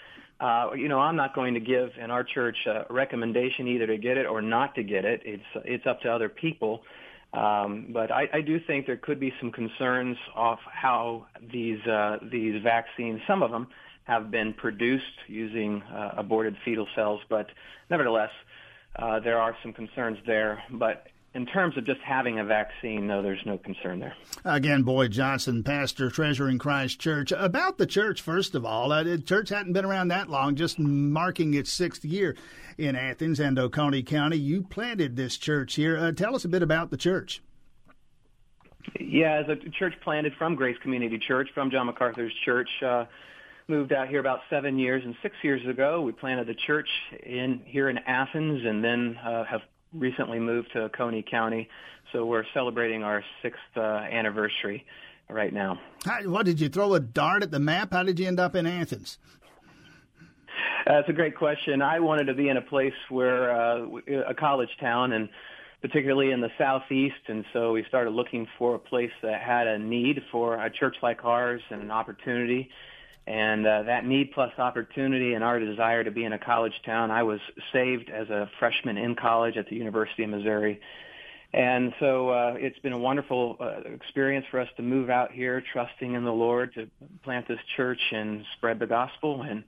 Uh, 0.40 0.70
you 0.74 0.88
know, 0.88 0.98
I'm 0.98 1.16
not 1.16 1.34
going 1.34 1.54
to 1.54 1.60
give 1.60 1.90
in 2.02 2.10
our 2.10 2.24
church 2.24 2.56
a 2.66 2.86
recommendation 2.90 3.68
either 3.68 3.86
to 3.86 3.98
get 3.98 4.16
it 4.16 4.26
or 4.26 4.42
not 4.42 4.74
to 4.74 4.82
get 4.82 5.04
it. 5.04 5.22
It's 5.24 5.42
it's 5.64 5.86
up 5.86 6.00
to 6.02 6.08
other 6.10 6.28
people. 6.28 6.82
Um, 7.32 7.88
but 7.92 8.10
I, 8.10 8.28
I 8.32 8.40
do 8.42 8.60
think 8.60 8.86
there 8.86 8.96
could 8.98 9.18
be 9.18 9.32
some 9.40 9.50
concerns 9.50 10.16
of 10.34 10.58
how 10.70 11.26
these 11.50 11.80
uh, 11.86 12.18
these 12.30 12.62
vaccines, 12.62 13.20
some 13.26 13.42
of 13.42 13.50
them, 13.50 13.68
have 14.04 14.30
been 14.30 14.52
produced 14.52 15.18
using 15.28 15.82
uh, 15.82 16.14
aborted 16.18 16.56
fetal 16.64 16.86
cells. 16.94 17.20
But 17.30 17.46
nevertheless, 17.88 18.30
uh, 18.96 19.20
there 19.20 19.38
are 19.38 19.56
some 19.62 19.72
concerns 19.72 20.18
there. 20.26 20.62
But 20.70 21.06
in 21.34 21.46
terms 21.46 21.76
of 21.78 21.86
just 21.86 22.00
having 22.00 22.38
a 22.38 22.44
vaccine, 22.44 23.06
no, 23.06 23.22
there's 23.22 23.44
no 23.46 23.56
concern 23.56 24.00
there. 24.00 24.14
Again, 24.44 24.82
Boyd 24.82 25.12
Johnson, 25.12 25.62
pastor, 25.62 26.10
treasuring 26.10 26.58
Christ 26.58 27.00
Church. 27.00 27.32
About 27.32 27.78
the 27.78 27.86
church, 27.86 28.20
first 28.20 28.54
of 28.54 28.66
all, 28.66 28.92
uh, 28.92 29.02
the 29.02 29.18
church 29.18 29.48
hadn't 29.48 29.72
been 29.72 29.84
around 29.84 30.08
that 30.08 30.28
long, 30.28 30.56
just 30.56 30.78
marking 30.78 31.54
its 31.54 31.72
sixth 31.72 32.04
year 32.04 32.36
in 32.76 32.96
Athens 32.96 33.40
and 33.40 33.58
Oconee 33.58 34.02
County. 34.02 34.36
You 34.36 34.62
planted 34.62 35.16
this 35.16 35.38
church 35.38 35.74
here. 35.74 35.96
Uh, 35.96 36.12
tell 36.12 36.34
us 36.34 36.44
a 36.44 36.48
bit 36.48 36.62
about 36.62 36.90
the 36.90 36.96
church. 36.98 37.42
Yeah, 39.00 39.42
as 39.42 39.48
a 39.48 39.70
church 39.70 39.94
planted 40.02 40.34
from 40.38 40.54
Grace 40.54 40.76
Community 40.82 41.18
Church, 41.18 41.48
from 41.54 41.70
John 41.70 41.86
MacArthur's 41.86 42.34
church. 42.44 42.68
Uh, 42.84 43.04
moved 43.68 43.92
out 43.92 44.08
here 44.08 44.20
about 44.20 44.40
seven 44.50 44.78
years, 44.78 45.02
and 45.04 45.14
six 45.22 45.36
years 45.42 45.66
ago 45.66 46.02
we 46.02 46.12
planted 46.12 46.46
the 46.46 46.56
church 46.66 46.88
in 47.24 47.62
here 47.64 47.88
in 47.88 47.96
Athens, 47.98 48.66
and 48.66 48.84
then 48.84 49.16
uh, 49.24 49.44
have 49.44 49.62
recently 49.92 50.38
moved 50.38 50.72
to 50.72 50.82
Oconee 50.82 51.24
County. 51.28 51.68
So 52.12 52.26
we're 52.26 52.44
celebrating 52.52 53.02
our 53.02 53.24
sixth 53.42 53.60
uh, 53.76 53.80
anniversary 53.80 54.84
right 55.28 55.52
now. 55.52 55.80
How, 56.04 56.22
what 56.24 56.46
did 56.46 56.60
you 56.60 56.68
throw 56.68 56.94
a 56.94 57.00
dart 57.00 57.42
at 57.42 57.50
the 57.50 57.58
map? 57.58 57.92
How 57.92 58.02
did 58.02 58.18
you 58.18 58.26
end 58.26 58.40
up 58.40 58.54
in 58.54 58.66
Athens? 58.66 59.18
That's 60.86 61.08
a 61.08 61.12
great 61.12 61.36
question. 61.36 61.80
I 61.80 62.00
wanted 62.00 62.24
to 62.24 62.34
be 62.34 62.48
in 62.48 62.56
a 62.56 62.62
place 62.62 62.92
where 63.08 63.52
uh, 63.52 63.86
a 64.28 64.34
college 64.34 64.68
town, 64.80 65.12
and 65.12 65.28
particularly 65.80 66.32
in 66.32 66.40
the 66.40 66.50
southeast, 66.58 67.28
and 67.28 67.44
so 67.52 67.72
we 67.72 67.84
started 67.88 68.10
looking 68.10 68.46
for 68.58 68.74
a 68.74 68.78
place 68.78 69.12
that 69.22 69.40
had 69.40 69.66
a 69.66 69.78
need 69.78 70.22
for 70.30 70.62
a 70.62 70.70
church 70.70 70.96
like 71.02 71.24
ours 71.24 71.62
and 71.70 71.82
an 71.82 71.90
opportunity. 71.90 72.68
And 73.26 73.66
uh, 73.66 73.84
that 73.84 74.04
need 74.04 74.32
plus 74.32 74.50
opportunity 74.58 75.34
and 75.34 75.44
our 75.44 75.60
desire 75.60 76.02
to 76.02 76.10
be 76.10 76.24
in 76.24 76.32
a 76.32 76.38
college 76.38 76.72
town, 76.84 77.10
I 77.10 77.22
was 77.22 77.38
saved 77.72 78.10
as 78.10 78.28
a 78.30 78.50
freshman 78.58 78.96
in 78.96 79.14
college 79.14 79.56
at 79.56 79.68
the 79.68 79.76
University 79.76 80.24
of 80.24 80.30
Missouri. 80.30 80.80
And 81.54 81.92
so 82.00 82.30
uh, 82.30 82.54
it's 82.56 82.78
been 82.78 82.94
a 82.94 82.98
wonderful 82.98 83.58
uh, 83.60 83.80
experience 83.92 84.46
for 84.50 84.58
us 84.58 84.68
to 84.76 84.82
move 84.82 85.10
out 85.10 85.30
here, 85.30 85.62
trusting 85.72 86.14
in 86.14 86.24
the 86.24 86.32
Lord 86.32 86.74
to 86.74 86.88
plant 87.22 87.46
this 87.46 87.58
church 87.76 88.00
and 88.10 88.44
spread 88.56 88.78
the 88.78 88.86
gospel. 88.86 89.42
And 89.42 89.62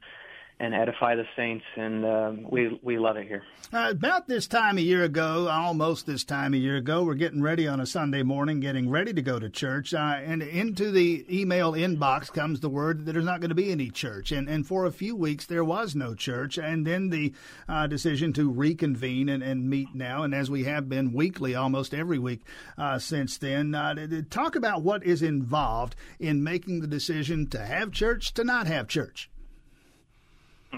and 0.61 0.73
edify 0.73 1.17
the 1.17 1.25
saints, 1.37 1.65
and 1.77 2.05
uh, 2.05 2.33
we 2.49 2.79
we 2.83 2.99
love 2.99 3.17
it 3.17 3.27
here. 3.27 3.43
Uh, 3.73 3.89
about 3.91 4.29
this 4.29 4.47
time 4.47 4.79
a 4.79 4.81
year 4.81 5.03
ago, 5.03 5.49
almost 5.49 6.07
this 6.07 6.23
time 6.23 6.55
a 6.55 6.57
year 6.57 6.77
ago, 6.77 7.03
we're 7.03 7.15
getting 7.15 7.43
ready 7.43 7.67
on 7.67 7.81
a 7.81 7.87
Sunday 7.87 8.23
morning, 8.23 8.61
getting 8.61 8.89
ready 8.89 9.13
to 9.13 9.23
go 9.23 9.39
to 9.39 9.51
church, 9.51 9.93
uh, 9.93 10.17
and 10.25 10.43
into 10.43 10.91
the 10.93 11.27
email 11.29 11.73
inbox 11.73 12.33
comes 12.33 12.61
the 12.61 12.69
word 12.69 13.05
that 13.05 13.13
there's 13.13 13.25
not 13.25 13.41
going 13.41 13.49
to 13.49 13.55
be 13.55 13.73
any 13.73 13.91
church, 13.91 14.31
and 14.31 14.49
and 14.49 14.67
for 14.67 14.85
a 14.85 14.93
few 14.93 15.17
weeks 15.17 15.47
there 15.47 15.65
was 15.65 15.97
no 15.97 16.15
church, 16.15 16.57
and 16.57 16.87
then 16.87 17.11
the 17.11 17.33
uh, 17.69 17.87
decision 17.87 18.33
to 18.33 18.51
reconvene 18.51 19.29
and, 19.29 19.43
and 19.43 19.69
meet 19.69 19.89
now, 19.95 20.23
and 20.23 20.35
as 20.35 20.51
we 20.51 20.65
have 20.65 20.89
been 20.89 21.13
weekly, 21.13 21.55
almost 21.55 21.93
every 21.93 22.19
week 22.19 22.43
uh, 22.79 22.99
since 22.99 23.39
then. 23.39 23.75
Uh, 23.75 23.95
talk 24.31 24.55
about 24.55 24.83
what 24.83 25.05
is 25.05 25.23
involved 25.23 25.97
in 26.19 26.45
making 26.45 26.81
the 26.81 26.87
decision 26.87 27.47
to 27.49 27.59
have 27.59 27.91
church 27.91 28.33
to 28.35 28.45
not 28.45 28.67
have 28.67 28.87
church. 28.87 29.31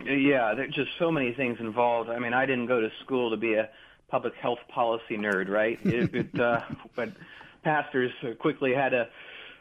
Yeah, 0.04 0.54
there's 0.54 0.74
just 0.74 0.90
so 0.98 1.10
many 1.10 1.32
things 1.32 1.58
involved. 1.60 2.10
I 2.10 2.18
mean, 2.18 2.34
I 2.34 2.46
didn't 2.46 2.66
go 2.66 2.80
to 2.80 2.90
school 3.04 3.30
to 3.30 3.36
be 3.36 3.54
a 3.54 3.68
public 4.08 4.34
health 4.34 4.58
policy 4.68 5.16
nerd, 5.16 5.48
right? 5.48 5.78
It, 5.84 6.14
it, 6.14 6.40
uh, 6.40 6.60
but 6.96 7.10
pastors 7.64 8.12
quickly 8.38 8.72
had 8.74 8.90
to 8.90 9.08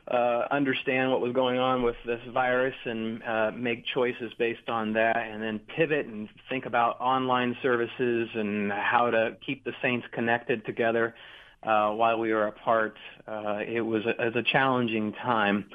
uh, 0.08 0.48
understand 0.52 1.12
what 1.12 1.20
was 1.20 1.34
going 1.34 1.58
on 1.58 1.82
with 1.82 1.96
this 2.06 2.22
virus 2.32 2.76
and 2.86 3.24
uh, 3.24 3.52
make 3.56 3.84
choices 3.94 4.32
based 4.38 4.70
on 4.70 4.94
that, 4.94 5.18
and 5.18 5.42
then 5.42 5.60
pivot 5.60 6.06
and 6.06 6.30
think 6.48 6.66
about 6.66 7.00
online 7.02 7.58
services 7.64 8.30
and 8.36 8.72
how 8.72 9.10
to 9.10 9.36
keep 9.46 9.64
the 9.64 9.74
saints 9.82 10.06
connected 10.12 10.64
together 10.66 11.16
uh, 11.64 11.90
while 11.90 12.20
we 12.20 12.32
were 12.32 12.48
apart. 12.48 12.96
Uh, 13.28 13.60
it 13.66 13.82
was 13.82 14.06
a, 14.06 14.10
it 14.10 14.36
was 14.36 14.36
a 14.36 14.52
challenging 14.52 15.12
time. 15.14 15.66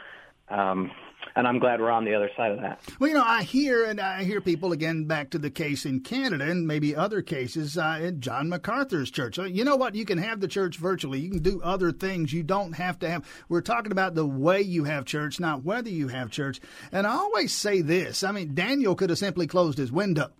Um, 0.49 0.93
and 1.37 1.47
I'm 1.47 1.59
glad 1.59 1.81
we're 1.81 1.91
on 1.91 2.05
the 2.05 2.15
other 2.15 2.31
side 2.37 2.53
of 2.53 2.61
that. 2.61 2.81
Well, 2.99 3.09
you 3.09 3.15
know, 3.15 3.25
I 3.25 3.43
hear 3.43 3.85
and 3.85 4.01
I 4.01 4.25
hear 4.25 4.41
people 4.41 4.73
again 4.73 5.05
back 5.05 5.31
to 5.31 5.39
the 5.39 5.51
case 5.51 5.87
in 5.87 6.01
Canada 6.01 6.51
and 6.51 6.67
maybe 6.67 6.95
other 6.95 7.23
cases 7.23 7.79
uh, 7.79 7.99
in 8.03 8.21
John 8.21 8.49
MacArthur's 8.49 9.11
church. 9.11 9.39
You 9.39 9.65
know 9.65 9.77
what? 9.77 9.95
You 9.95 10.05
can 10.05 10.19
have 10.19 10.41
the 10.41 10.49
church 10.49 10.77
virtually. 10.77 11.21
You 11.21 11.31
can 11.31 11.43
do 11.43 11.61
other 11.63 11.93
things. 11.93 12.33
You 12.33 12.43
don't 12.43 12.73
have 12.73 12.99
to 13.01 13.09
have. 13.09 13.27
We're 13.49 13.61
talking 13.61 13.93
about 13.93 14.15
the 14.15 14.27
way 14.27 14.61
you 14.63 14.85
have 14.85 15.05
church, 15.05 15.41
not 15.41 15.65
whether 15.65 15.91
you 15.91 16.09
have 16.09 16.31
church. 16.31 16.61
And 16.93 17.07
I 17.07 17.15
always 17.15 17.53
say 17.53 17.81
this. 17.81 18.23
I 18.25 18.33
mean, 18.33 18.55
Daniel 18.55 18.95
could 18.95 19.11
have 19.11 19.19
simply 19.19 19.47
closed 19.47 19.79
his 19.79 19.93
window. 19.93 20.31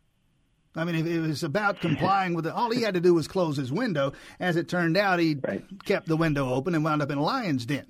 I 0.77 0.85
mean, 0.85 0.95
if 0.95 1.07
it 1.07 1.21
was 1.21 1.43
about 1.43 1.81
complying 1.81 2.35
with 2.35 2.47
it, 2.47 2.53
all 2.53 2.71
he 2.71 2.83
had 2.83 2.95
to 2.95 3.01
do 3.01 3.13
was 3.13 3.27
close 3.27 3.57
his 3.57 3.73
window. 3.73 4.13
As 4.39 4.57
it 4.57 4.69
turned 4.69 4.97
out, 4.97 5.19
he 5.19 5.37
right. 5.43 5.65
kept 5.85 6.07
the 6.07 6.17
window 6.17 6.53
open 6.53 6.77
and 6.77 6.85
wound 6.85 7.03
up 7.03 7.11
in 7.11 7.19
a 7.19 7.23
lion's 7.23 7.67
den. 7.67 7.87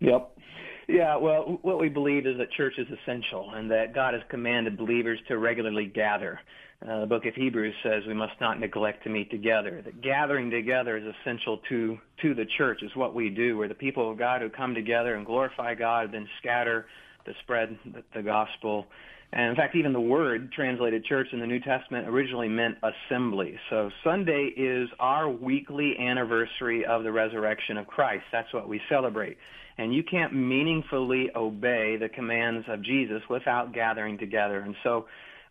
Yep. 0.00 0.33
Yeah, 0.88 1.16
well, 1.16 1.58
what 1.62 1.80
we 1.80 1.88
believe 1.88 2.26
is 2.26 2.36
that 2.38 2.52
church 2.52 2.74
is 2.78 2.86
essential 2.88 3.52
and 3.54 3.70
that 3.70 3.94
God 3.94 4.14
has 4.14 4.22
commanded 4.28 4.76
believers 4.76 5.18
to 5.28 5.38
regularly 5.38 5.86
gather. 5.86 6.40
Uh, 6.86 7.00
the 7.00 7.06
book 7.06 7.24
of 7.24 7.34
Hebrews 7.34 7.74
says 7.82 8.02
we 8.06 8.12
must 8.12 8.38
not 8.40 8.60
neglect 8.60 9.04
to 9.04 9.10
meet 9.10 9.30
together. 9.30 9.80
That 9.82 10.02
gathering 10.02 10.50
together 10.50 10.98
is 10.98 11.04
essential 11.22 11.58
to 11.70 11.98
to 12.20 12.34
the 12.34 12.44
church. 12.58 12.82
Is 12.82 12.94
what 12.94 13.14
we 13.14 13.30
do. 13.30 13.56
We're 13.56 13.68
the 13.68 13.74
people 13.74 14.10
of 14.10 14.18
God 14.18 14.42
who 14.42 14.50
come 14.50 14.74
together 14.74 15.14
and 15.14 15.24
glorify 15.24 15.74
God, 15.74 16.12
then 16.12 16.28
scatter 16.40 16.84
to 17.24 17.32
spread 17.42 17.78
the, 17.86 18.02
the 18.14 18.22
gospel. 18.22 18.86
And 19.32 19.50
in 19.50 19.56
fact, 19.56 19.74
even 19.74 19.92
the 19.92 20.00
word 20.00 20.52
translated 20.52 21.04
church 21.04 21.26
in 21.32 21.40
the 21.40 21.46
New 21.46 21.60
Testament 21.60 22.08
originally 22.08 22.48
meant 22.48 22.76
assembly. 22.82 23.58
So 23.68 23.90
Sunday 24.04 24.52
is 24.56 24.88
our 25.00 25.28
weekly 25.28 25.96
anniversary 25.98 26.84
of 26.84 27.02
the 27.02 27.10
resurrection 27.10 27.76
of 27.76 27.86
Christ. 27.86 28.24
That's 28.30 28.52
what 28.52 28.68
we 28.68 28.80
celebrate 28.88 29.36
and 29.78 29.94
you 29.94 30.02
can't 30.02 30.32
meaningfully 30.32 31.30
obey 31.34 31.96
the 31.96 32.08
commands 32.08 32.64
of 32.68 32.82
Jesus 32.82 33.22
without 33.28 33.72
gathering 33.74 34.18
together. 34.18 34.60
And 34.60 34.74
so 34.82 35.06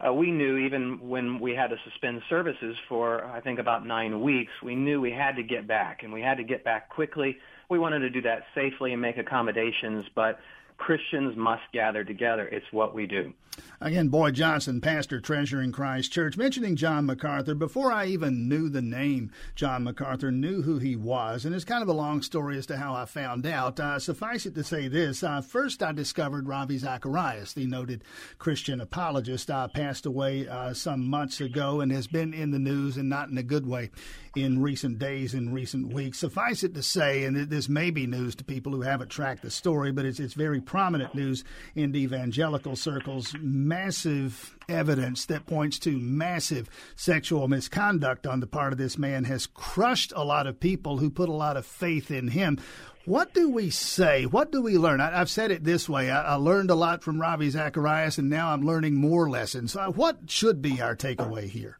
uh, 0.05 0.13
we 0.13 0.31
knew 0.31 0.57
even 0.57 0.99
when 1.01 1.39
we 1.39 1.53
had 1.53 1.67
to 1.67 1.75
suspend 1.89 2.21
services 2.29 2.75
for 2.87 3.25
I 3.25 3.41
think 3.41 3.59
about 3.59 3.85
nine 3.85 4.21
weeks, 4.21 4.51
we 4.63 4.75
knew 4.75 5.01
we 5.01 5.11
had 5.11 5.35
to 5.35 5.43
get 5.43 5.67
back, 5.67 6.03
and 6.03 6.11
we 6.11 6.21
had 6.21 6.37
to 6.37 6.43
get 6.43 6.63
back 6.63 6.89
quickly. 6.89 7.37
We 7.69 7.79
wanted 7.79 7.99
to 7.99 8.09
do 8.09 8.21
that 8.21 8.43
safely 8.55 8.93
and 8.93 9.01
make 9.01 9.17
accommodations, 9.17 10.05
but 10.15 10.39
Christians 10.83 11.37
must 11.37 11.63
gather 11.71 12.03
together. 12.03 12.45
It's 12.45 12.65
what 12.71 12.93
we 12.93 13.07
do. 13.07 13.33
Again, 13.79 14.07
Boyd 14.07 14.33
Johnson, 14.33 14.81
pastor, 14.81 15.21
treasuring 15.21 15.71
Christ 15.71 16.11
Church, 16.11 16.35
mentioning 16.35 16.75
John 16.75 17.05
MacArthur. 17.05 17.53
Before 17.53 17.91
I 17.91 18.07
even 18.07 18.49
knew 18.49 18.67
the 18.67 18.81
name 18.81 19.31
John 19.55 19.83
MacArthur, 19.83 20.31
knew 20.31 20.61
who 20.61 20.79
he 20.79 20.95
was, 20.95 21.45
and 21.45 21.53
it's 21.53 21.63
kind 21.63 21.83
of 21.83 21.89
a 21.89 21.93
long 21.93 22.21
story 22.21 22.57
as 22.57 22.65
to 22.67 22.77
how 22.77 22.95
I 22.95 23.05
found 23.05 23.45
out. 23.45 23.79
Uh, 23.79 23.99
suffice 23.99 24.45
it 24.45 24.55
to 24.55 24.63
say 24.63 24.87
this: 24.87 25.23
uh, 25.23 25.41
first, 25.41 25.83
I 25.83 25.91
discovered 25.91 26.47
Ravi 26.47 26.77
Zacharias, 26.77 27.53
the 27.53 27.65
noted 27.65 28.03
Christian 28.37 28.81
apologist, 28.81 29.51
uh, 29.51 29.67
passed 29.67 30.05
away 30.05 30.47
uh, 30.47 30.73
some 30.73 31.07
months 31.07 31.39
ago 31.39 31.79
and 31.79 31.91
has 31.91 32.07
been 32.07 32.33
in 32.33 32.51
the 32.51 32.59
news, 32.59 32.97
and 32.97 33.07
not 33.07 33.29
in 33.29 33.37
a 33.37 33.43
good 33.43 33.67
way, 33.67 33.91
in 34.35 34.61
recent 34.61 34.97
days 34.97 35.33
and 35.33 35.53
recent 35.53 35.93
weeks. 35.93 36.19
Suffice 36.19 36.63
it 36.63 36.73
to 36.73 36.81
say, 36.81 37.23
and 37.23 37.35
this 37.35 37.69
may 37.69 37.91
be 37.91 38.07
news 38.07 38.35
to 38.35 38.43
people 38.43 38.71
who 38.71 38.81
haven't 38.81 39.09
tracked 39.09 39.43
the 39.43 39.51
story, 39.51 39.91
but 39.91 40.05
it's 40.05 40.19
it's 40.19 40.33
very 40.33 40.59
prominent 40.59 41.13
news 41.13 41.43
in 41.75 41.95
evangelical 41.95 42.75
circles 42.75 43.35
massive 43.39 44.57
evidence 44.67 45.25
that 45.25 45.45
points 45.45 45.77
to 45.79 45.97
massive 45.97 46.69
sexual 46.95 47.47
misconduct 47.47 48.25
on 48.25 48.39
the 48.39 48.47
part 48.47 48.71
of 48.71 48.79
this 48.79 48.97
man 48.97 49.23
has 49.25 49.45
crushed 49.45 50.13
a 50.15 50.23
lot 50.23 50.47
of 50.47 50.59
people 50.59 50.97
who 50.97 51.09
put 51.09 51.29
a 51.29 51.33
lot 51.33 51.57
of 51.57 51.65
faith 51.65 52.09
in 52.09 52.29
him. 52.29 52.57
What 53.05 53.33
do 53.33 53.49
we 53.49 53.69
say? 53.69 54.25
What 54.25 54.51
do 54.51 54.61
we 54.61 54.77
learn? 54.77 55.01
I, 55.01 55.11
have 55.11 55.29
said 55.29 55.51
it 55.51 55.65
this 55.65 55.89
way. 55.89 56.09
I, 56.09 56.21
I, 56.21 56.35
learned 56.35 56.71
a 56.71 56.75
lot 56.75 57.03
from 57.03 57.19
Ravi 57.19 57.49
Zacharias, 57.49 58.17
and 58.17 58.29
now 58.29 58.53
I'm 58.53 58.65
learning 58.65 58.95
more 58.95 59.29
lessons. 59.29 59.75
Uh, 59.75 59.87
what 59.87 60.19
should 60.27 60.61
be 60.61 60.81
our 60.81 60.95
takeaway 60.95 61.49
here? 61.49 61.77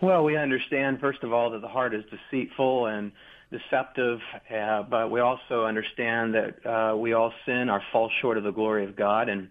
Well, 0.00 0.22
we 0.22 0.36
understand, 0.36 1.00
first 1.00 1.24
of 1.24 1.32
all, 1.32 1.50
that 1.50 1.60
the 1.60 1.68
heart 1.68 1.92
is 1.92 2.04
deceitful 2.04 2.86
and 2.86 3.10
deceptive, 3.50 4.20
uh, 4.48 4.84
but 4.84 5.10
we 5.10 5.18
also 5.18 5.64
understand 5.64 6.34
that 6.34 6.64
uh, 6.64 6.96
we 6.96 7.14
all 7.14 7.32
sin, 7.44 7.68
are 7.68 7.82
fall 7.90 8.08
short 8.20 8.38
of 8.38 8.44
the 8.44 8.52
glory 8.52 8.84
of 8.84 8.94
God, 8.94 9.28
and 9.28 9.48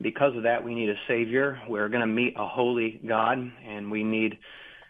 because 0.00 0.34
of 0.34 0.44
that, 0.44 0.64
we 0.64 0.74
need 0.74 0.88
a 0.88 0.96
Savior. 1.06 1.60
We're 1.68 1.90
going 1.90 2.00
to 2.00 2.06
meet 2.06 2.34
a 2.38 2.46
holy 2.46 3.02
God, 3.06 3.52
and 3.66 3.90
we 3.90 4.02
need 4.02 4.38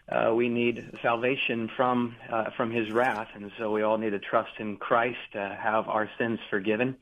uh, 0.09 0.33
we 0.33 0.47
need 0.49 0.89
salvation 1.01 1.69
from 1.75 2.15
uh, 2.29 2.51
from 2.55 2.71
His 2.71 2.89
wrath, 2.89 3.27
and 3.35 3.51
so 3.57 3.71
we 3.71 3.81
all 3.81 3.97
need 3.97 4.11
to 4.11 4.19
trust 4.19 4.51
in 4.59 4.77
Christ 4.77 5.19
to 5.33 5.57
have 5.61 5.89
our 5.89 6.09
sins 6.17 6.39
forgiven 6.49 6.95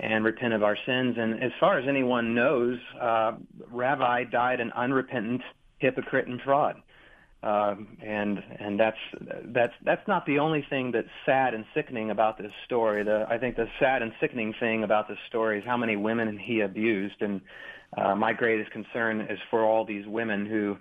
and 0.00 0.24
repent 0.24 0.54
of 0.54 0.62
our 0.62 0.78
sins. 0.86 1.16
And 1.18 1.42
as 1.42 1.52
far 1.60 1.78
as 1.78 1.86
anyone 1.86 2.34
knows, 2.34 2.78
uh, 2.98 3.32
Ravi 3.70 4.30
died 4.30 4.60
an 4.60 4.72
unrepentant 4.72 5.42
hypocrite 5.78 6.26
and 6.26 6.40
fraud. 6.40 6.80
Um, 7.44 7.98
and 8.02 8.42
and 8.58 8.80
that's 8.80 8.96
that's 9.44 9.74
that's 9.84 10.08
not 10.08 10.24
the 10.24 10.38
only 10.38 10.64
thing 10.70 10.92
that's 10.92 11.08
sad 11.26 11.52
and 11.52 11.66
sickening 11.74 12.10
about 12.10 12.38
this 12.38 12.52
story. 12.64 13.02
The 13.04 13.26
I 13.28 13.36
think 13.36 13.56
the 13.56 13.66
sad 13.78 14.00
and 14.00 14.12
sickening 14.18 14.54
thing 14.58 14.82
about 14.82 15.08
this 15.08 15.18
story 15.28 15.58
is 15.58 15.64
how 15.66 15.76
many 15.76 15.94
women 15.94 16.38
he 16.38 16.60
abused, 16.60 17.20
and 17.20 17.42
uh, 17.98 18.14
my 18.14 18.32
greatest 18.32 18.70
concern 18.70 19.20
is 19.20 19.38
for 19.50 19.62
all 19.62 19.84
these 19.84 20.06
women 20.06 20.46
who 20.46 20.78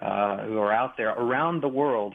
uh, 0.00 0.44
who 0.44 0.58
are 0.58 0.72
out 0.72 0.96
there 0.96 1.10
around 1.10 1.60
the 1.60 1.68
world 1.68 2.14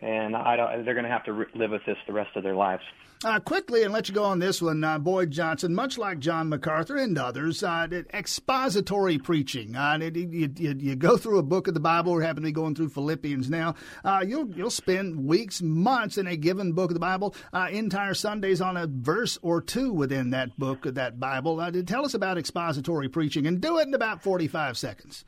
and 0.00 0.36
I 0.36 0.56
don't, 0.56 0.84
they're 0.84 0.94
going 0.94 1.04
to 1.04 1.10
have 1.10 1.24
to 1.24 1.46
live 1.54 1.70
with 1.70 1.84
this 1.86 1.96
the 2.06 2.12
rest 2.12 2.36
of 2.36 2.42
their 2.42 2.54
lives. 2.54 2.82
Uh, 3.24 3.40
quickly, 3.40 3.82
and 3.82 3.92
let 3.92 4.08
you 4.08 4.14
go 4.14 4.22
on 4.22 4.38
this 4.38 4.62
one, 4.62 4.84
uh, 4.84 4.96
Boyd 4.96 5.32
Johnson, 5.32 5.74
much 5.74 5.98
like 5.98 6.20
John 6.20 6.48
MacArthur 6.48 6.96
and 6.96 7.18
others, 7.18 7.64
uh, 7.64 7.88
expository 8.14 9.18
preaching. 9.18 9.74
Uh, 9.74 9.98
it, 10.00 10.14
you, 10.14 10.48
you, 10.56 10.76
you, 10.78 10.94
go 10.94 11.16
through 11.16 11.38
a 11.38 11.42
book 11.42 11.66
of 11.66 11.74
the 11.74 11.80
Bible. 11.80 12.12
We're 12.12 12.22
happen 12.22 12.44
to 12.44 12.48
be 12.48 12.52
going 12.52 12.76
through 12.76 12.90
Philippians 12.90 13.50
now. 13.50 13.74
Uh, 14.04 14.24
you'll 14.24 14.48
you'll 14.50 14.70
spend 14.70 15.26
weeks, 15.26 15.60
months 15.60 16.16
in 16.16 16.28
a 16.28 16.36
given 16.36 16.74
book 16.74 16.90
of 16.90 16.94
the 16.94 17.00
Bible, 17.00 17.34
uh, 17.52 17.66
entire 17.72 18.14
Sundays 18.14 18.60
on 18.60 18.76
a 18.76 18.86
verse 18.86 19.36
or 19.42 19.60
two 19.60 19.92
within 19.92 20.30
that 20.30 20.56
book 20.56 20.86
of 20.86 20.94
that 20.94 21.18
Bible. 21.18 21.56
tell 21.86 22.04
us 22.04 22.14
about 22.14 22.38
expository 22.38 23.08
preaching, 23.08 23.48
and 23.48 23.60
do 23.60 23.78
it 23.78 23.88
in 23.88 23.94
about 23.94 24.22
forty-five 24.22 24.78
seconds. 24.78 25.24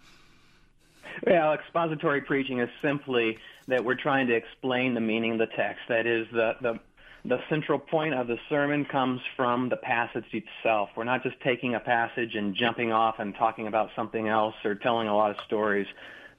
Well, 1.27 1.55
expository 1.55 2.21
preaching 2.21 2.61
is 2.61 2.69
simply 2.81 3.37
that 3.71 3.85
we're 3.85 3.95
trying 3.95 4.27
to 4.29 4.35
explain 4.35 4.95
the 4.95 5.01
meaning 5.01 5.33
of 5.33 5.39
the 5.39 5.47
text. 5.47 5.81
That 5.89 6.07
is, 6.07 6.27
the, 6.33 6.53
the, 6.61 6.81
the 7.25 7.39
central 7.49 7.79
point 7.79 8.15
of 8.15 8.27
the 8.27 8.39
sermon 8.49 8.85
comes 8.85 9.21
from 9.37 9.69
the 9.69 9.77
passage 9.77 10.25
itself. 10.33 10.91
We're 10.97 11.05
not 11.05 11.23
just 11.23 11.41
taking 11.41 11.75
a 11.75 11.81
passage 11.81 12.35
and 12.35 12.55
jumping 12.55 12.93
off 12.93 13.19
and 13.19 13.35
talking 13.35 13.67
about 13.67 13.91
something 13.95 14.29
else 14.29 14.55
or 14.65 14.75
telling 14.75 15.09
a 15.09 15.17
lot 15.17 15.31
of 15.31 15.37
stories. 15.47 15.87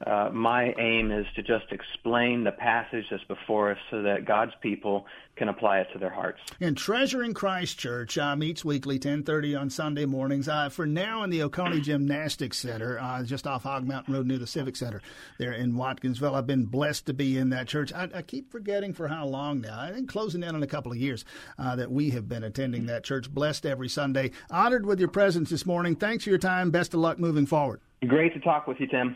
Uh, 0.06 0.30
my 0.32 0.74
aim 0.78 1.12
is 1.12 1.26
to 1.36 1.44
just 1.44 1.72
explain 1.72 2.44
the 2.44 2.52
passage 2.52 3.06
that's 3.10 3.24
before 3.26 3.72
us 3.72 3.78
so 3.90 4.02
that 4.02 4.26
God's 4.26 4.54
people 4.62 5.06
can 5.36 5.50
apply 5.50 5.80
it 5.80 5.88
to 5.94 6.00
their 6.00 6.10
hearts. 6.10 6.40
And 6.60 6.78
Treasuring 6.78 7.34
Christ 7.34 7.78
Church 7.80 8.18
uh, 8.18 8.36
meets 8.36 8.66
weekly, 8.66 8.96
1030 8.96 9.56
on 9.56 9.70
Sunday 9.70 10.06
mornings. 10.06 10.48
Uh, 10.48 10.70
for 10.70 10.86
now 10.86 11.24
in 11.24 11.30
the 11.30 11.44
Oconee 11.44 11.82
Gymnastics 11.82 12.58
Center, 12.58 13.00
uh, 13.00 13.24
just 13.24 13.48
off 13.48 13.64
Hog 13.64 13.86
Mountain 13.86 14.14
Road 14.14 14.28
near 14.28 14.38
the 14.38 14.48
Civic 14.48 14.76
Center 14.76 15.02
there 15.40 15.54
in 15.54 15.74
Watkinsville. 15.74 16.34
I've 16.34 16.48
been 16.48 16.66
blessed 16.66 17.06
to 17.08 17.14
be 17.14 17.38
in 17.38 17.50
that 17.50 17.68
church. 17.68 17.94
I, 17.94 18.10
I 18.14 18.22
keep 18.22 18.52
forgetting 18.52 18.94
for 18.94 19.08
how 19.08 19.26
long 19.26 19.62
now. 19.62 19.80
I 19.80 19.92
think 19.92 20.10
closing 20.10 20.44
in 20.44 20.56
on 20.56 20.64
a 20.64 20.68
couple 20.68 20.92
of 20.92 20.98
years 20.98 21.26
uh, 21.58 21.76
that 21.78 21.92
we 21.92 22.10
have 22.12 22.28
been 22.28 22.44
attending 22.44 22.88
that 22.88 23.04
church. 23.04 23.34
Blessed 23.34 23.66
every 23.66 23.90
Sunday. 23.90 24.32
Honored 24.50 24.86
with 24.86 25.00
your 25.00 25.10
presence 25.10 25.50
this 25.50 25.66
morning. 25.66 25.96
Thanks 25.96 26.24
for 26.24 26.30
your 26.30 26.40
time. 26.40 26.72
Best 26.72 26.94
of 26.94 27.00
luck 27.00 27.20
moving 27.20 27.46
forward. 27.46 27.82
Great 28.08 28.34
to 28.34 28.40
talk 28.40 28.68
with 28.68 28.80
you, 28.80 28.88
Tim. 28.88 29.16